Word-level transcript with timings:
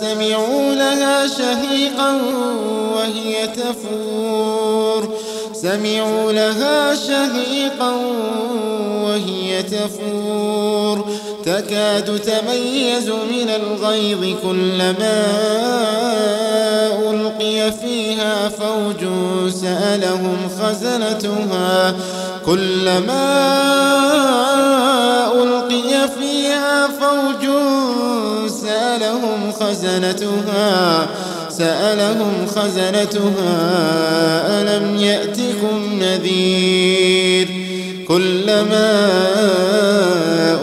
سمعوا 0.00 0.74
لها 0.74 1.26
شهيقا 1.26 2.18
وهي 2.94 3.46
تفور. 3.46 5.18
سمعوا 5.54 6.32
لها 6.32 6.94
شهيقا 6.94 7.92
وهي 9.04 9.62
تفور. 9.62 11.04
تكاد 11.44 12.20
تميز 12.20 13.08
من 13.08 13.48
الغيظ 13.48 14.36
كلما 14.42 15.22
ألقي 17.10 17.72
فيها 17.72 18.48
فوج 18.48 19.06
سألهم 19.50 20.36
خزنتها. 20.62 21.94
كلما 22.46 23.42
ألقي 25.42 26.08
فيها 26.20 26.86
فوج 26.86 27.51
خزنتها 29.62 31.06
سألهم 31.50 32.46
خزنتها 32.46 33.54
ألم 34.46 34.96
يأتكم 34.96 35.98
نذير؟ 36.00 37.48
كلما 38.08 39.08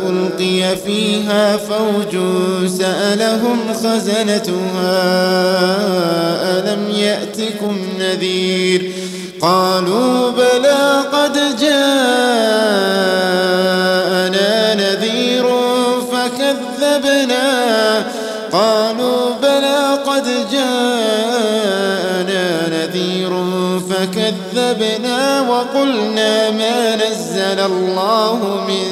ألقي 0.10 0.78
فيها 0.86 1.58
فوج 1.58 2.18
سألهم 2.68 3.74
خزنتها 3.74 5.02
ألم 6.60 6.90
يأتكم 6.96 7.78
نذير؟ 8.00 8.92
قالوا 9.42 10.32
بلى 10.32 11.04
قد 11.14 11.34
جاءنا 11.60 12.59
جاءنا 20.52 22.38
نذير 22.70 23.32
فكذبنا 23.90 25.42
وقلنا 25.42 26.52
ما 26.52 26.96
نزل 26.96 27.60
الله 27.60 28.66
من 28.68 28.86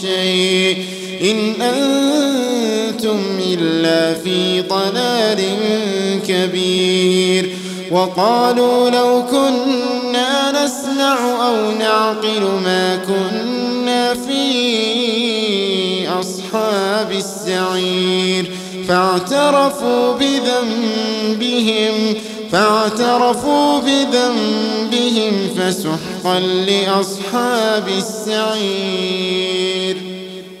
شيء. 0.00 0.84
إن 1.22 1.62
أنتم 1.62 3.18
إلا 3.52 4.14
في 4.14 4.60
ضلال 4.60 5.40
كبير. 6.28 7.56
وقالوا 7.90 8.90
لو 8.90 9.24
كنا 9.30 10.64
نسمع 10.64 11.18
أو 11.48 11.72
نعقل 11.72 12.42
ما 12.64 12.96
كنا 12.96 14.14
في 14.14 15.07
أصحاب 16.20 17.12
السعير 17.12 18.50
فاعترفوا 18.88 20.12
بذنبهم 20.12 22.14
فاعترفوا 22.52 23.78
بذنبهم 23.78 25.48
فسحقا 25.58 26.40
لأصحاب 26.40 27.88
السعير. 27.98 29.96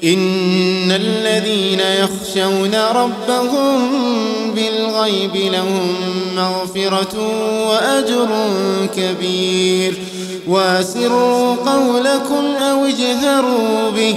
إن 0.04 0.92
الذين 0.92 1.80
يخشون 1.80 2.74
ربهم 2.74 3.90
بالغيب 4.54 5.36
لهم 5.36 5.94
مغفرة 6.36 7.14
وأجر 7.68 8.28
كبير. 8.96 9.94
واسروا 10.48 11.54
قولكم 11.54 12.44
أو 12.70 12.84
اجهروا 12.84 13.90
به 13.90 14.16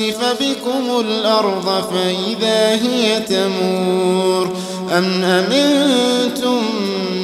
يخسف 0.00 0.42
بكم 0.42 1.00
الأرض 1.00 1.84
فإذا 1.94 2.68
هي 2.68 3.20
تمور 3.20 4.56
أم 4.98 5.24
أمنتم 5.24 6.62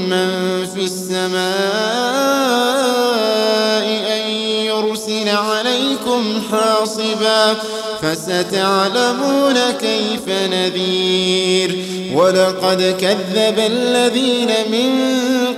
من 0.09 0.67
في 0.75 0.85
السماء 0.85 1.39
أن 4.17 4.31
يرسل 4.67 5.29
عليكم 6.09 6.43
حاصبا 6.53 7.57
فستعلمون 8.03 9.55
كيف 9.81 10.29
نذير. 10.29 11.85
ولقد 12.15 12.97
كذب 13.01 13.59
الذين 13.59 14.51
من 14.73 14.91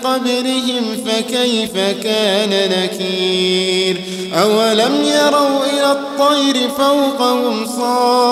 قبلهم 0.04 1.04
فكيف 1.06 1.74
كان 2.02 2.50
نكير. 2.70 4.00
أولم 4.42 4.94
يروا 5.04 5.64
إلى 5.72 5.92
الطير 5.92 6.68
فوقهم 6.68 7.66
صافات 7.66 8.22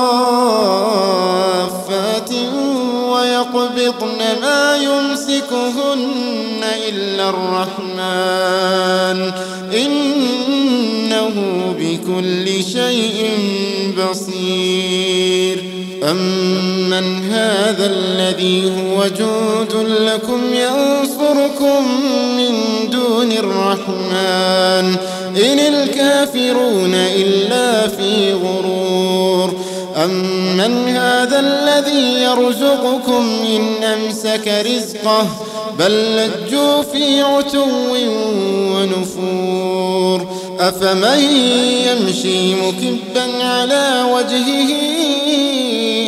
ويقبضن 3.12 4.20
ما 4.42 4.76
يمسكهن 4.76 6.64
إلا 6.88 7.28
الرحمن. 7.28 9.18
إنه 9.74 11.34
بكل 12.18 12.64
شيء 12.64 13.30
بصير. 13.98 15.64
أمن 16.10 17.30
هذا 17.30 17.86
الذي 17.86 18.64
هو 18.64 19.06
جند 19.06 19.86
لكم 19.86 20.40
ينصركم 20.54 21.84
من 22.36 22.54
دون 22.90 23.32
الرحمن. 23.32 24.96
إن 25.44 25.58
الكافرون 25.58 26.94
إلا 26.94 27.88
في 27.88 28.32
غرور. 28.32 29.54
أمن 29.96 30.88
هذا 30.88 31.40
الذي 31.40 32.22
يرزقكم 32.22 33.28
إن 33.46 33.84
أمسك 33.84 34.64
رزقه 34.66 35.26
بل 35.78 36.16
لجوا 36.16 36.82
في 36.82 37.22
عتو 37.22 37.66
ونفور. 38.74 40.37
أفمن 40.60 41.20
يمشي 41.86 42.54
مكبا 42.54 43.44
على 43.44 44.04
وجهه 44.12 44.70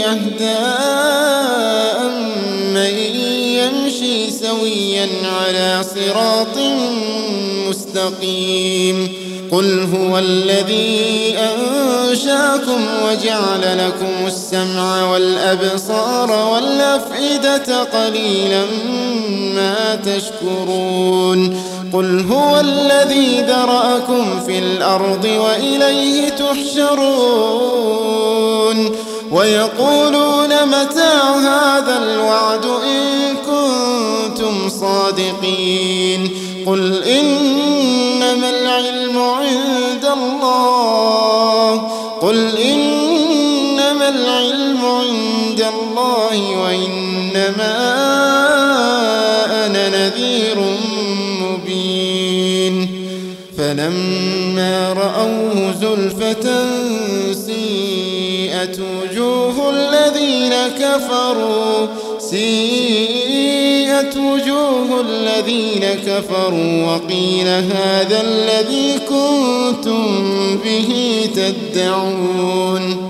يهدى 0.00 0.58
أمن 2.00 2.94
يمشي 3.60 4.30
سويا 4.30 5.08
على 5.24 5.84
صراط 5.94 6.58
مستقيم 7.68 9.08
قل 9.52 9.88
هو 9.94 10.18
الذي 10.18 11.34
أنشاكم 11.38 12.86
وجعل 13.04 13.78
لكم 13.86 14.26
السمع 14.26 15.12
والأبصار 15.12 16.30
والأفئدة 16.30 17.82
قليلا 17.82 18.64
ما 19.54 19.94
تشكرون. 19.94 21.62
قل 21.92 22.26
هو 22.30 22.60
الذي 22.60 23.40
ذرأكم 23.40 24.40
في 24.46 24.58
الأرض 24.58 25.24
وإليه 25.24 26.28
تحشرون. 26.28 27.00
ويقولون 29.32 30.66
متى 30.66 31.20
هذا 31.34 31.98
الوعد 32.02 32.64
إن 32.64 33.36
كنتم 33.36 34.68
صادقين. 34.68 36.30
قل 36.66 37.02
إنما 37.02 37.39
العلم 44.10 44.84
عند 44.84 45.60
الله 45.74 46.36
وإنما 46.58 47.76
أنا 49.66 49.88
نذير 49.88 50.58
مبين. 51.42 52.76
فلما 53.58 54.92
رأوه 54.92 55.74
زلفة 55.80 56.46
سيئت 57.32 58.80
وجوه 58.80 59.70
الذين 59.70 60.54
كفروا 60.78 61.86
سيئت 62.18 64.16
وجوه 64.16 65.00
الذين 65.00 65.84
كفروا 66.06 66.86
وقيل 66.86 67.48
هذا 67.48 68.20
الذي 68.20 68.98
كنتم 69.08 70.04
به 70.64 70.90
تدعون. 71.34 73.09